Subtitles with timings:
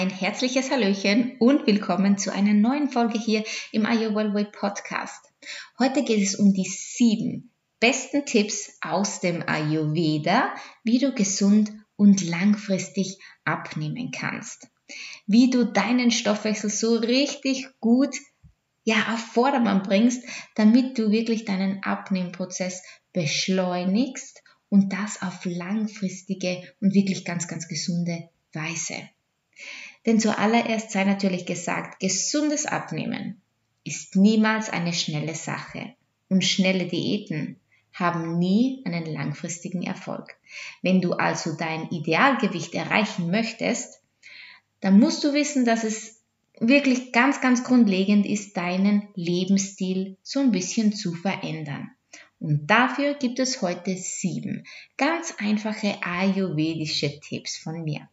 [0.00, 5.26] Ein herzliches Hallöchen und willkommen zu einer neuen Folge hier im Ayurveda Podcast.
[5.78, 7.50] Heute geht es um die sieben
[7.80, 10.54] besten Tipps aus dem Ayurveda,
[10.84, 14.68] wie du gesund und langfristig abnehmen kannst.
[15.26, 18.16] Wie du deinen Stoffwechsel so richtig gut
[18.84, 26.94] ja, auf Vordermann bringst, damit du wirklich deinen Abnehmprozess beschleunigst und das auf langfristige und
[26.94, 28.96] wirklich ganz, ganz gesunde Weise.
[30.06, 33.40] Denn zuallererst sei natürlich gesagt, gesundes Abnehmen
[33.84, 35.94] ist niemals eine schnelle Sache
[36.28, 37.60] und schnelle Diäten
[37.92, 40.36] haben nie einen langfristigen Erfolg.
[40.80, 44.00] Wenn du also dein Idealgewicht erreichen möchtest,
[44.80, 46.20] dann musst du wissen, dass es
[46.58, 51.90] wirklich ganz, ganz grundlegend ist, deinen Lebensstil so ein bisschen zu verändern.
[52.38, 54.64] Und dafür gibt es heute sieben
[54.96, 58.08] ganz einfache ayurvedische Tipps von mir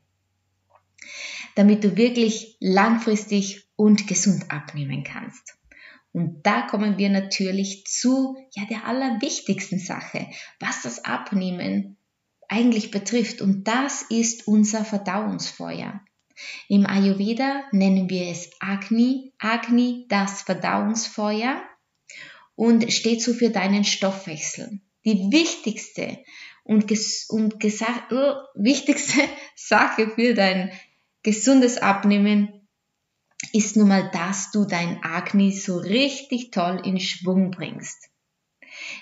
[1.55, 5.57] damit du wirklich langfristig und gesund abnehmen kannst.
[6.11, 10.27] Und da kommen wir natürlich zu ja der allerwichtigsten Sache,
[10.59, 11.97] was das Abnehmen
[12.47, 16.01] eigentlich betrifft und das ist unser Verdauungsfeuer.
[16.69, 21.61] Im Ayurveda nennen wir es Agni, Agni das Verdauungsfeuer
[22.55, 24.79] und steht so für deinen Stoffwechsel.
[25.05, 26.19] Die wichtigste
[26.63, 29.21] und, ges und uh, wichtigste
[29.55, 30.71] Sache für dein
[31.27, 32.69] gesundes Abnehmen
[33.51, 38.09] ist nun mal, dass du dein Agni so richtig toll in Schwung bringst.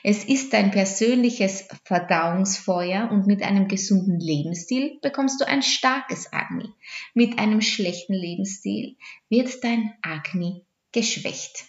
[0.04, 6.68] Es ist dein persönliches Verdauungsfeuer und mit einem gesunden Lebensstil bekommst du ein starkes Agni.
[7.14, 8.98] Mit einem schlechten Lebensstil
[9.30, 11.66] wird dein Agni geschwächt.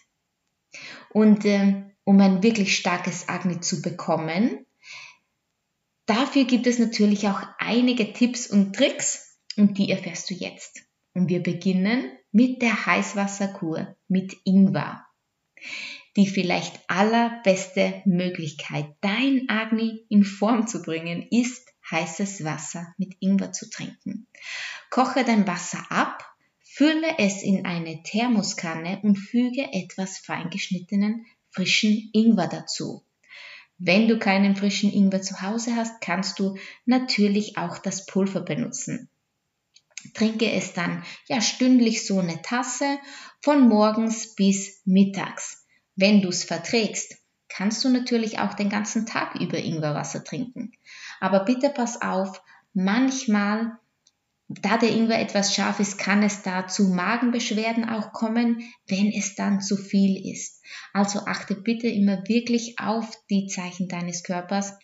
[1.11, 4.65] Und äh, um ein wirklich starkes Agni zu bekommen,
[6.07, 9.26] dafür gibt es natürlich auch einige Tipps und Tricks,
[9.57, 10.83] und die erfährst du jetzt.
[11.15, 15.07] Und wir beginnen mit der Heißwasserkur mit Ingwer.
[16.17, 23.53] Die vielleicht allerbeste Möglichkeit, dein Agni in Form zu bringen, ist heißes Wasser mit Ingwer
[23.53, 24.27] zu trinken.
[24.91, 26.25] Koche dein Wasser ab,
[26.63, 33.03] fülle es in eine Thermoskanne und füge etwas feingeschnittenen frischen Ingwer dazu.
[33.79, 36.57] Wenn du keinen frischen Ingwer zu Hause hast, kannst du
[36.87, 39.09] natürlich auch das Pulver benutzen
[40.15, 42.99] trinke es dann ja stündlich so eine Tasse
[43.43, 45.67] von morgens bis mittags.
[45.95, 47.17] Wenn du es verträgst,
[47.49, 50.73] kannst du natürlich auch den ganzen Tag über Ingwerwasser trinken.
[51.21, 52.43] Aber bitte pass auf,
[52.75, 53.79] manchmal,
[54.49, 59.35] da der Ingwer etwas scharf ist, kann es da zu Magenbeschwerden auch kommen, wenn es
[59.35, 60.63] dann zu viel ist.
[60.93, 64.77] Also achte bitte immer wirklich auf die Zeichen deines Körpers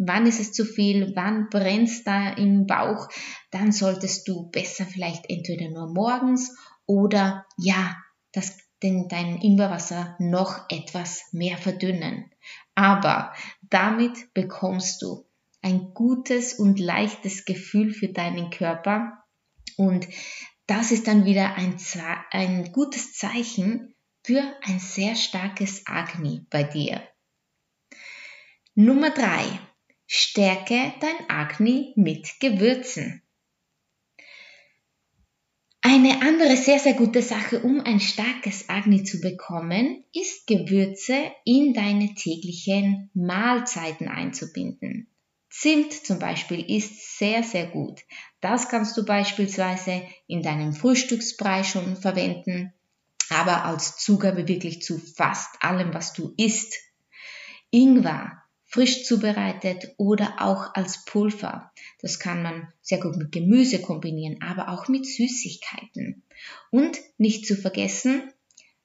[0.00, 3.08] wann ist es zu viel, wann brennt da im Bauch,
[3.50, 6.56] dann solltest du besser vielleicht entweder nur morgens
[6.86, 7.96] oder ja,
[8.32, 12.30] das, den, dein Ingwerwasser noch etwas mehr verdünnen.
[12.74, 13.34] Aber
[13.68, 15.26] damit bekommst du
[15.60, 19.22] ein gutes und leichtes Gefühl für deinen Körper
[19.76, 20.08] und
[20.66, 21.76] das ist dann wieder ein,
[22.30, 23.94] ein gutes Zeichen
[24.24, 27.02] für ein sehr starkes Agni bei dir.
[28.74, 29.58] Nummer drei
[30.12, 33.22] Stärke dein Agni mit Gewürzen.
[35.82, 41.74] Eine andere sehr, sehr gute Sache, um ein starkes Agni zu bekommen, ist Gewürze in
[41.74, 45.06] deine täglichen Mahlzeiten einzubinden.
[45.48, 48.00] Zimt zum Beispiel ist sehr, sehr gut.
[48.40, 52.72] Das kannst du beispielsweise in deinem Frühstücksbrei schon verwenden,
[53.28, 56.74] aber als Zugabe wirklich zu fast allem, was du isst.
[57.70, 58.39] Ingwer
[58.70, 61.72] frisch zubereitet oder auch als Pulver.
[62.00, 66.22] Das kann man sehr gut mit Gemüse kombinieren, aber auch mit Süßigkeiten.
[66.70, 68.32] Und nicht zu vergessen,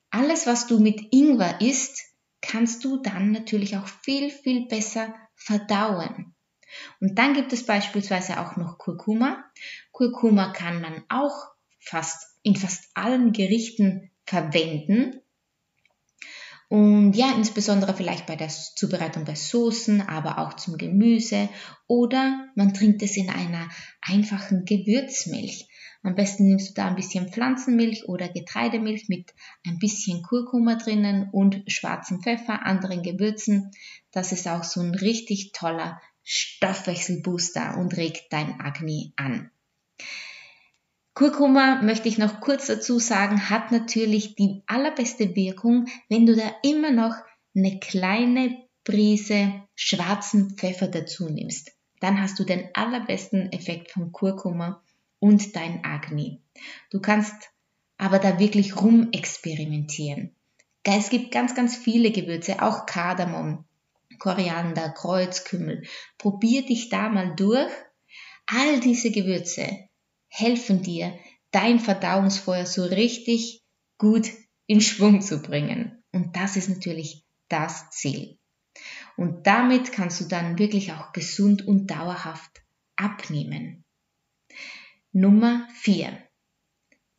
[0.10, 2.02] alles, was du mit Ingwer isst,
[2.42, 6.34] kannst du dann natürlich auch viel, viel besser verdauen.
[7.00, 9.46] Und dann gibt es beispielsweise auch noch Kurkuma.
[9.92, 11.48] Kurkuma kann man auch
[11.80, 15.22] fast in fast allen Gerichten verwenden
[16.68, 21.50] Und ja, insbesondere vielleicht bei der Zubereitung bei Soßen, aber auch zum Gemüse.
[21.88, 23.70] Oder man trinkt es in einer
[24.02, 25.68] einfachen Gewürzmilch.
[26.02, 29.34] Am besten nimmst du da ein bisschen Pflanzenmilch oder Getreidemilch mit
[29.66, 33.72] ein bisschen Kurkuma drinnen und schwarzem Pfeffer, anderen Gewürzen.
[34.12, 39.50] Das ist auch so ein richtig toller Stoffwechselbooster und regt dein Agni an.
[41.16, 46.54] Kurkuma, möchte ich noch kurz dazu sagen, hat natürlich die allerbeste Wirkung, wenn du da
[46.62, 47.16] immer noch
[47.56, 51.72] eine kleine Prise schwarzen Pfeffer dazu nimmst.
[52.02, 54.84] Dann hast du den allerbesten Effekt von Kurkuma
[55.20, 56.42] und dein Agni.
[56.92, 57.50] Du kannst
[57.98, 60.36] aber da wirklich rum experimentieren.
[60.84, 63.64] Es gibt ganz, ganz viele Gewürze, auch Kardamom,
[64.20, 65.84] Koriander, Kreuzkümmel.
[66.18, 67.72] Probier dich da mal durch.
[68.48, 69.88] All diese Gewürze
[70.38, 71.18] helfen dir,
[71.52, 73.64] dein Verdauungsfeuer so richtig
[73.98, 74.30] gut
[74.68, 76.04] in Schwung zu bringen.
[76.12, 78.38] Und das ist natürlich das Ziel.
[79.16, 82.64] Und damit kannst du dann wirklich auch gesund und dauerhaft
[82.98, 83.86] abnehmen.
[85.14, 86.22] Nummer 4.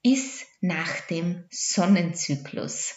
[0.02, 2.94] Iss nach dem Sonnenzyklus.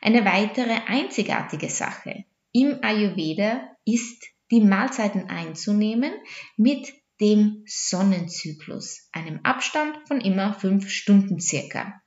[0.00, 6.12] Eine weitere einzigartige Sache im Ayurveda ist, die Mahlzeiten einzunehmen
[6.56, 12.00] mit dem Sonnenzyklus, einem Abstand von immer fünf Stunden circa.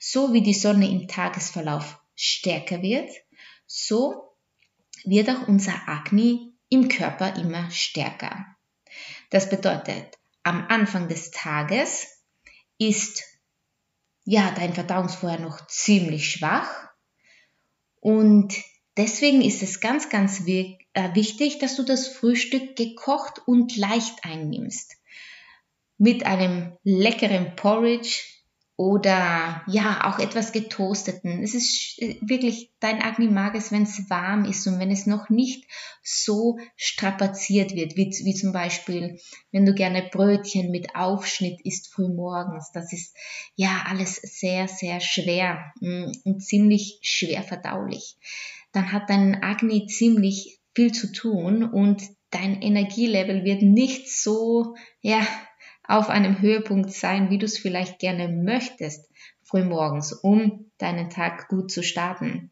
[0.00, 3.10] So wie die Sonne im Tagesverlauf stärker wird,
[3.66, 4.36] so
[5.04, 8.46] wird auch unser Agni im Körper immer stärker.
[9.30, 12.06] Das bedeutet, am Anfang des Tages
[12.78, 13.22] ist
[14.24, 16.68] ja dein Verdauungsfeuer noch ziemlich schwach
[18.00, 18.54] und
[18.96, 20.76] deswegen ist es ganz, ganz äh,
[21.14, 24.96] wichtig, dass du das Frühstück gekocht und leicht einnimmst.
[25.98, 28.20] Mit einem leckeren Porridge
[28.76, 31.42] oder ja, auch etwas getoasteten.
[31.42, 35.28] Es ist äh, wirklich dein Agni Mages, wenn es warm ist und wenn es noch
[35.28, 35.66] nicht
[36.02, 39.20] so strapaziert wird, wie, wie zum Beispiel,
[39.52, 42.72] wenn du gerne Brötchen mit Aufschnitt isst frühmorgens.
[42.72, 43.14] Das ist
[43.54, 48.16] ja alles sehr, sehr schwer mm, und ziemlich schwer verdaulich.
[48.72, 55.26] Dann hat dein Agni ziemlich viel zu tun und dein Energielevel wird nicht so, ja,
[55.84, 59.10] auf einem Höhepunkt sein, wie du es vielleicht gerne möchtest,
[59.42, 62.50] frühmorgens, um deinen Tag gut zu starten.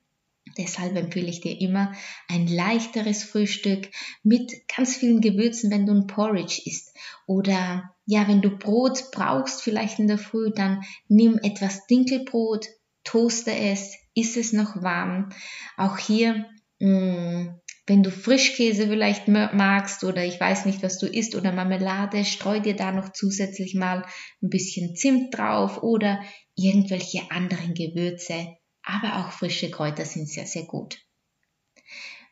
[0.58, 1.92] Deshalb empfehle ich dir immer
[2.28, 3.88] ein leichteres Frühstück
[4.22, 6.94] mit ganz vielen Gewürzen, wenn du ein Porridge isst.
[7.26, 12.66] Oder ja, wenn du Brot brauchst, vielleicht in der Früh, dann nimm etwas Dinkelbrot,
[13.04, 15.30] toaste es, isst es noch warm.
[15.76, 16.46] Auch hier
[16.78, 17.60] mh, mm,
[17.90, 22.60] wenn du Frischkäse vielleicht magst oder ich weiß nicht, was du isst oder Marmelade, streu
[22.60, 24.06] dir da noch zusätzlich mal
[24.40, 26.22] ein bisschen Zimt drauf oder
[26.54, 28.56] irgendwelche anderen Gewürze.
[28.84, 30.98] Aber auch frische Kräuter sind sehr, sehr gut.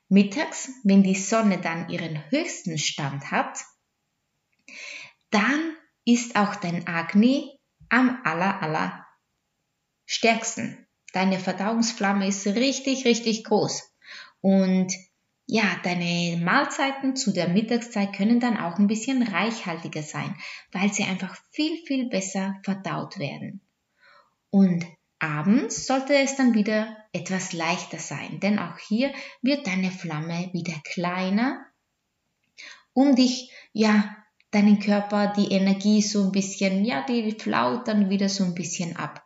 [0.08, 3.58] Mittags, wenn die Sonne dann ihren höchsten Stand hat,
[5.31, 7.58] dann ist auch dein Agni
[7.88, 9.04] am aller, aller
[10.06, 10.88] stärksten.
[11.12, 13.82] Deine Verdauungsflamme ist richtig, richtig groß.
[14.40, 14.93] Und
[15.46, 20.37] ja, deine Mahlzeiten zu der Mittagszeit können dann auch ein bisschen reichhaltiger sein,
[20.72, 23.62] weil sie einfach viel, viel besser verdaut werden.
[24.50, 24.86] Und
[25.19, 29.10] abends sollte es dann wieder etwas leichter sein, denn auch hier
[29.41, 31.65] wird deine Flamme wieder kleiner,
[32.93, 34.17] um dich, ja,
[34.50, 38.96] deinen Körper, die Energie so ein bisschen, ja, die flaut dann wieder so ein bisschen
[38.96, 39.24] ab.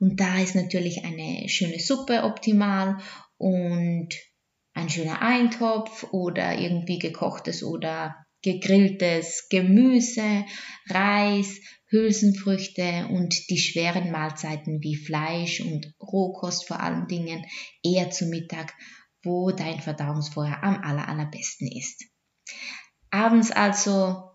[0.00, 2.98] Und da ist natürlich eine schöne Suppe optimal
[3.36, 4.08] und
[4.72, 10.46] ein schöner Eintopf oder irgendwie gekochtes oder gegrilltes Gemüse,
[10.88, 17.44] Reis, Hülsenfrüchte und die schweren Mahlzeiten wie Fleisch und Rohkost vor allen Dingen
[17.82, 18.72] eher zu Mittag,
[19.22, 22.04] wo dein Verdauungsfeuer am aller, allerbesten ist.
[23.10, 24.29] Abends also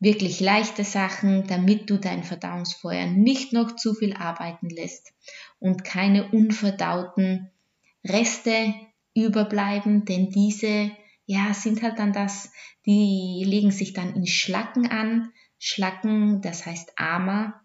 [0.00, 5.12] wirklich leichte Sachen, damit du dein Verdauungsfeuer nicht noch zu viel arbeiten lässt
[5.58, 7.50] und keine unverdauten
[8.04, 8.74] Reste
[9.14, 10.92] überbleiben, denn diese
[11.30, 12.50] ja, sind halt dann das,
[12.86, 15.30] die legen sich dann in Schlacken an.
[15.58, 17.60] Schlacken, das heißt Ama.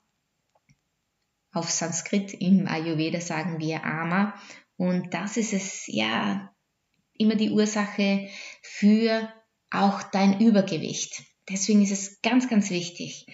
[1.53, 4.33] Auf Sanskrit im Ayurveda sagen wir Ama.
[4.75, 6.53] Und das ist es, ja,
[7.13, 8.27] immer die Ursache
[8.61, 9.31] für
[9.71, 11.23] auch dein Übergewicht.
[11.49, 13.25] Deswegen ist es ganz, ganz wichtig,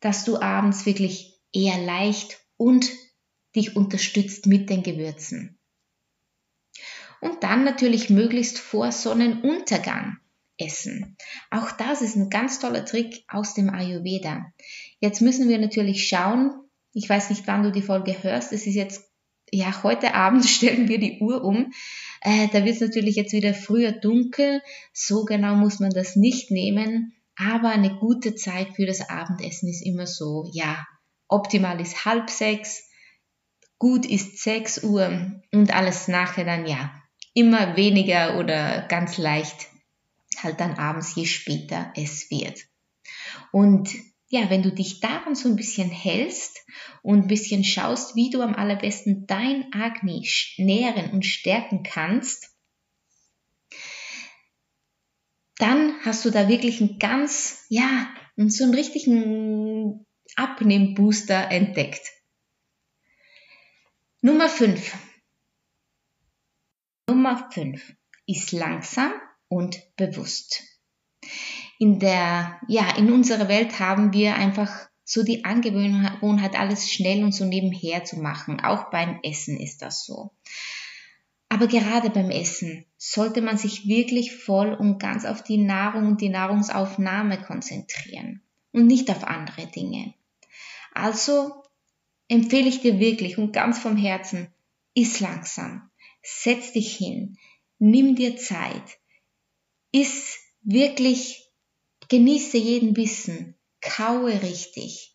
[0.00, 2.90] dass du abends wirklich eher leicht und
[3.54, 5.58] dich unterstützt mit den Gewürzen
[7.22, 10.18] und dann natürlich möglichst vor Sonnenuntergang
[10.58, 11.16] essen.
[11.50, 14.52] Auch das ist ein ganz toller Trick aus dem Ayurveda.
[15.00, 16.52] Jetzt müssen wir natürlich schauen,
[16.92, 19.11] ich weiß nicht, wann du die Folge hörst, es ist jetzt
[19.52, 21.72] ja, heute Abend stellen wir die Uhr um.
[22.20, 24.62] Äh, da wird es natürlich jetzt wieder früher dunkel.
[24.92, 27.14] So genau muss man das nicht nehmen.
[27.36, 30.86] Aber eine gute Zeit für das Abendessen ist immer so, ja,
[31.28, 32.88] optimal ist halb sechs,
[33.78, 36.92] gut ist sechs Uhr und alles nachher dann, ja,
[37.34, 39.68] immer weniger oder ganz leicht
[40.42, 42.60] halt dann abends, je später es wird.
[43.50, 43.90] Und
[44.32, 46.64] ja, wenn du dich daran so ein bisschen hältst
[47.02, 52.56] und ein bisschen schaust, wie du am allerbesten dein Agni nähren und stärken kannst,
[55.58, 62.00] dann hast du da wirklich einen ganz, ja, so einen richtigen Abnehmbooster entdeckt.
[64.22, 64.96] Nummer 5.
[67.06, 67.96] Nummer 5
[68.26, 69.12] ist langsam
[69.48, 70.71] und bewusst
[71.82, 77.34] in der, ja, in unserer Welt haben wir einfach so die Angewohnheit, alles schnell und
[77.34, 78.60] so nebenher zu machen.
[78.60, 80.30] Auch beim Essen ist das so.
[81.48, 86.20] Aber gerade beim Essen sollte man sich wirklich voll und ganz auf die Nahrung und
[86.20, 90.14] die Nahrungsaufnahme konzentrieren und nicht auf andere Dinge.
[90.94, 91.64] Also
[92.28, 94.54] empfehle ich dir wirklich und ganz vom Herzen,
[94.94, 95.90] iss langsam,
[96.22, 97.38] setz dich hin,
[97.80, 99.00] nimm dir Zeit,
[99.90, 101.41] iss wirklich
[102.08, 105.14] Genieße jeden Bissen, kaue richtig,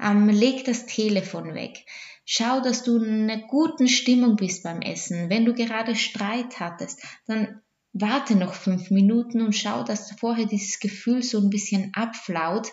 [0.00, 1.84] ähm, leg das Telefon weg.
[2.24, 5.28] Schau, dass du in einer guten Stimmung bist beim Essen.
[5.28, 7.60] Wenn du gerade Streit hattest, dann
[7.92, 12.72] warte noch fünf Minuten und schau, dass vorher dieses Gefühl so ein bisschen abflaut.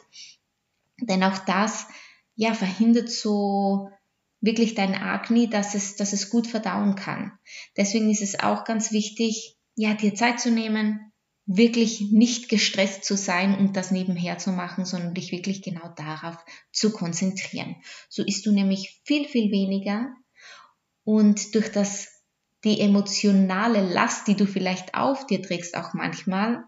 [1.02, 1.88] Denn auch das,
[2.36, 3.90] ja, verhindert so
[4.42, 7.38] wirklich dein Agni, dass es, dass es gut verdauen kann.
[7.76, 11.09] Deswegen ist es auch ganz wichtig, ja, dir Zeit zu nehmen,
[11.52, 16.38] wirklich nicht gestresst zu sein und das nebenher zu machen, sondern dich wirklich genau darauf
[16.72, 17.78] zu konzentrieren.
[18.08, 20.14] So isst du nämlich viel, viel weniger
[21.04, 22.08] und durch das,
[22.64, 26.66] die emotionale Last, die du vielleicht auf dir trägst, auch manchmal,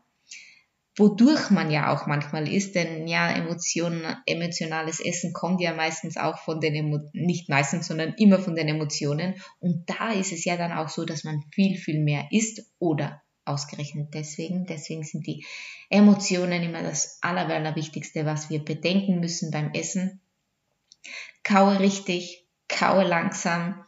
[0.97, 6.39] wodurch man ja auch manchmal isst, denn ja, Emotion, emotionales Essen kommt ja meistens auch
[6.39, 9.35] von den, Emo nicht meistens, sondern immer von den Emotionen.
[9.59, 13.21] Und da ist es ja dann auch so, dass man viel, viel mehr isst oder
[13.51, 14.65] ausgerechnet deswegen.
[14.65, 15.45] Deswegen sind die
[15.89, 20.21] Emotionen immer das Aller, Allerwichtigste, was wir bedenken müssen beim Essen.
[21.43, 23.83] Kaue richtig, kaue langsam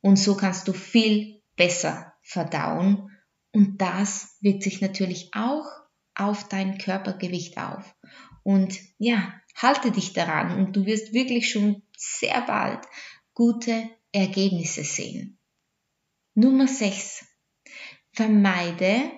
[0.00, 3.10] und so kannst du viel besser verdauen
[3.52, 5.66] und das wirkt sich natürlich auch
[6.14, 7.94] auf dein Körpergewicht auf.
[8.42, 12.80] Und ja, halte dich daran und du wirst wirklich schon sehr bald
[13.34, 15.38] gute Ergebnisse sehen.
[16.34, 17.24] Nummer 6
[18.16, 19.10] vermeide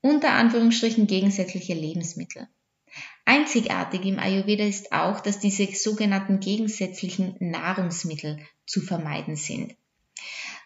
[0.00, 2.48] unter Anführungsstrichen gegensätzliche Lebensmittel.
[3.26, 9.76] Einzigartig im Ayurveda ist auch, dass diese sogenannten gegensätzlichen Nahrungsmittel zu vermeiden sind.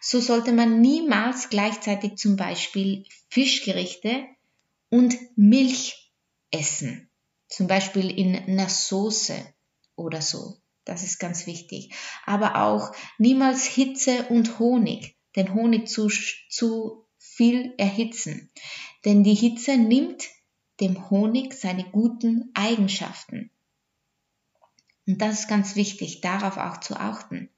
[0.01, 4.23] So sollte man niemals gleichzeitig zum Beispiel Fischgerichte
[4.89, 6.11] und Milch
[6.51, 7.09] essen.
[7.49, 9.35] Zum Beispiel in einer Soße
[9.95, 10.57] oder so.
[10.85, 11.93] Das ist ganz wichtig.
[12.25, 15.17] Aber auch niemals Hitze und Honig.
[15.35, 16.07] Denn Honig zu,
[16.49, 17.04] zu
[17.35, 18.49] viel erhitzen,
[19.03, 20.23] denn die Hitze nimmt
[20.79, 23.51] dem Honig seine guten Eigenschaften.
[25.05, 27.49] Und das ist ganz wichtig, darauf auch zu achten.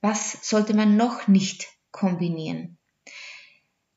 [0.00, 2.78] Was sollte man noch nicht kombinieren?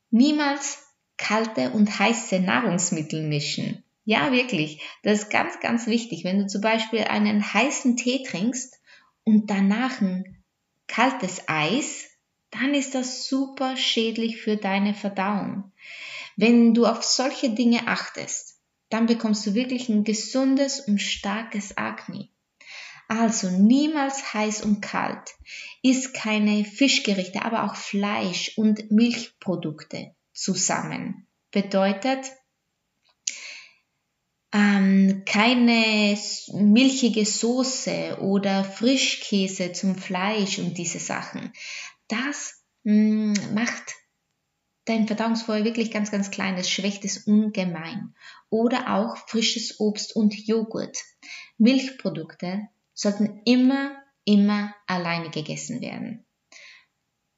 [0.10, 0.84] Niemals
[1.18, 3.84] kalte und heiße Nahrungsmittel mischen.
[4.04, 4.82] Ja, wirklich.
[5.04, 6.26] Das ist ganz, ganz wichtig.
[6.26, 8.82] Wenn du zum Beispiel einen heißen Tee trinkst
[9.24, 10.44] und danach ein
[10.88, 12.11] kaltes Eis,
[12.52, 15.72] dann ist das super schädlich für deine Verdauung.
[16.36, 22.30] Wenn du auf solche Dinge achtest, dann bekommst du wirklich ein gesundes und starkes Agni.
[23.08, 25.36] Also niemals heiß und kalt.
[25.82, 31.28] Iss keine Fischgerichte, aber auch Fleisch und Milchprodukte zusammen.
[31.52, 32.32] Bedeutet
[34.54, 36.18] ähm, keine
[36.54, 41.52] milchige Soße oder Frischkäse zum Fleisch und diese Sachen
[42.12, 43.96] das hm, macht
[44.86, 46.56] dein Verdauungsfeuer wirklich ganz, ganz klein.
[46.56, 48.16] Das schwächt es ungemein.
[48.50, 50.98] Oder auch frisches Obst und Joghurt.
[51.58, 56.26] Milchprodukte sollten immer, immer alleine gegessen werden.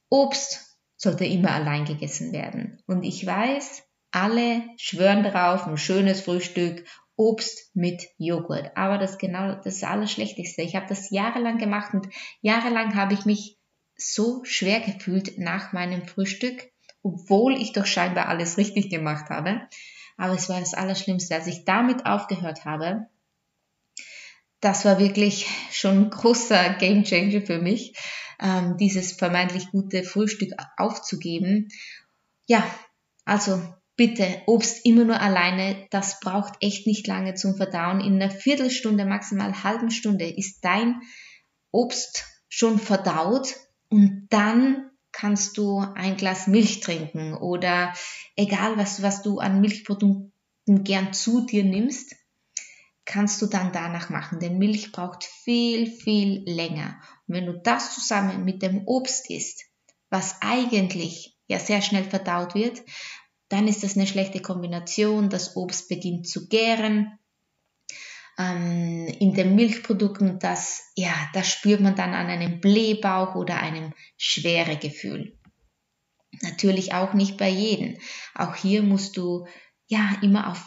[0.10, 2.82] Obst sollte immer allein gegessen werden.
[2.88, 8.76] Und ich weiß, alle schwören darauf, ein schönes Frühstück, Obst mit Joghurt.
[8.76, 10.62] Aber das ist genau das Allerschlechteste.
[10.62, 12.08] Ich habe das jahrelang gemacht und
[12.42, 13.60] jahrelang habe ich mich
[14.04, 19.62] so schwer gefühlt nach meinem Frühstück, obwohl ich doch scheinbar alles richtig gemacht habe.
[20.18, 23.08] Aber es war das Allerschlimmste, als ich damit aufgehört habe.
[24.60, 27.94] Das war wirklich schon ein großer Gamechanger für mich.
[28.40, 31.70] ähm, dieses vermeintlich gute Frühstück aufzugeben.
[32.46, 32.64] Ja,
[33.26, 33.62] also
[33.96, 38.02] bitte, Obst immer nur alleine, das braucht echt nicht lange zum Verdauen.
[38.02, 41.02] In einer Viertelstunde, maximal halben Stunde ist dein
[41.72, 43.56] Obst schon verdaut
[43.94, 47.94] und dann kannst du ein Glas Milch trinken oder
[48.36, 52.16] egal was, was du an Milchprodukten gern zu dir nimmst,
[53.06, 54.40] kannst du dann danach machen.
[54.40, 57.00] Denn Milch braucht viel, viel länger.
[57.28, 59.66] Und wenn du das zusammen mit dem Obst isst,
[60.10, 62.82] was eigentlich ja sehr schnell verdaut wird,
[63.50, 65.30] dann ist das eine schlechte Kombination.
[65.30, 67.20] Das Obst beginnt zu gären.
[68.38, 73.94] Ähm, in den Milchprodukten, das, ja, das spürt man dann an einem Blähbauch oder einem
[74.18, 75.38] Schweregefühl.
[76.42, 77.98] Natürlich auch nicht bei jedem.
[78.34, 79.46] Auch hier musst du
[79.88, 80.64] ja immer auf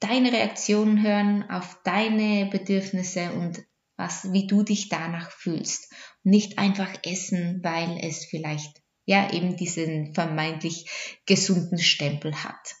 [0.00, 3.62] deine Reaktionen hören, auf deine Bedürfnisse und
[3.96, 5.92] was, wie du dich danach fühlst.
[6.22, 12.74] Nicht einfach essen, weil es vielleicht ja eben diesen vermeintlich gesunden Stempel hat.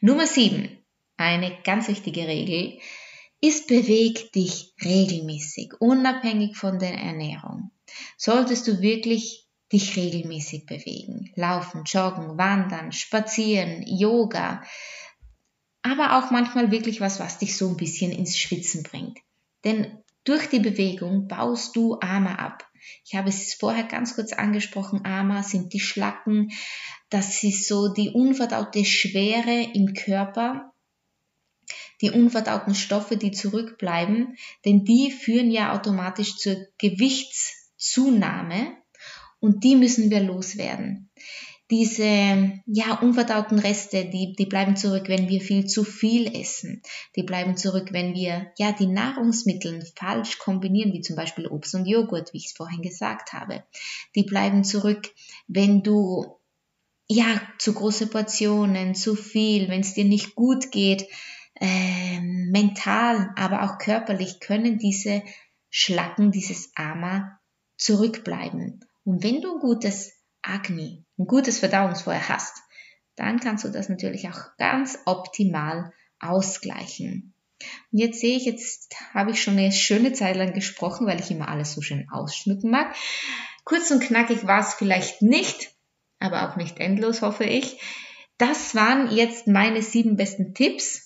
[0.00, 0.84] Nummer sieben,
[1.16, 2.78] eine ganz wichtige Regel,
[3.40, 7.70] ist beweg dich regelmäßig, unabhängig von der Ernährung.
[8.16, 14.62] Solltest du wirklich dich regelmäßig bewegen, laufen, joggen, wandern, spazieren, Yoga,
[15.82, 19.18] aber auch manchmal wirklich was, was dich so ein bisschen ins Schwitzen bringt.
[19.64, 22.68] Denn durch die Bewegung baust du Arme ab.
[23.04, 26.52] Ich habe es vorher ganz kurz angesprochen, Ama sind die Schlacken,
[27.08, 30.72] das ist so die unverdaute Schwere im Körper,
[32.00, 38.76] die unverdauten Stoffe, die zurückbleiben, denn die führen ja automatisch zur Gewichtszunahme
[39.40, 41.10] und die müssen wir loswerden
[41.70, 46.82] diese ja unverdauten Reste, die, die bleiben zurück, wenn wir viel zu viel essen.
[47.16, 51.86] Die bleiben zurück, wenn wir ja die Nahrungsmittel falsch kombinieren, wie zum Beispiel Obst und
[51.86, 53.64] Joghurt, wie ich es vorhin gesagt habe.
[54.14, 55.12] Die bleiben zurück,
[55.48, 56.38] wenn du
[57.08, 61.06] ja zu große Portionen, zu viel, wenn es dir nicht gut geht,
[61.60, 65.22] äh, mental, aber auch körperlich können diese
[65.70, 67.38] Schlacken, dieses Ama
[67.76, 68.84] zurückbleiben.
[69.04, 72.62] Und wenn du ein gutes Agni, ein gutes Verdauungsfeuer hast,
[73.16, 77.34] dann kannst du das natürlich auch ganz optimal ausgleichen.
[77.90, 81.30] Und jetzt sehe ich, jetzt habe ich schon eine schöne Zeit lang gesprochen, weil ich
[81.30, 82.94] immer alles so schön ausschmücken mag.
[83.64, 85.72] Kurz und knackig war es vielleicht nicht,
[86.18, 87.80] aber auch nicht endlos, hoffe ich.
[88.38, 91.05] Das waren jetzt meine sieben besten Tipps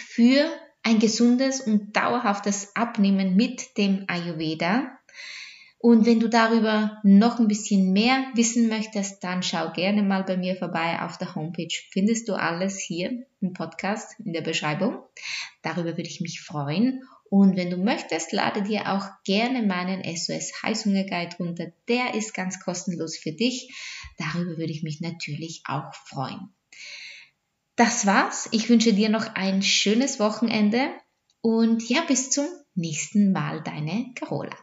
[0.00, 0.50] für
[0.82, 4.98] ein gesundes und dauerhaftes Abnehmen mit dem Ayurveda.
[5.82, 10.36] Und wenn du darüber noch ein bisschen mehr wissen möchtest, dann schau gerne mal bei
[10.36, 11.74] mir vorbei auf der Homepage.
[11.90, 14.98] Findest du alles hier im Podcast in der Beschreibung.
[15.62, 17.02] Darüber würde ich mich freuen.
[17.30, 21.72] Und wenn du möchtest, lade dir auch gerne meinen SOS Heißhunger Guide runter.
[21.88, 23.72] Der ist ganz kostenlos für dich.
[24.18, 26.52] Darüber würde ich mich natürlich auch freuen.
[27.80, 28.46] Das war's.
[28.52, 30.90] Ich wünsche dir noch ein schönes Wochenende
[31.40, 34.54] und ja, bis zum nächsten Mal, deine Carola.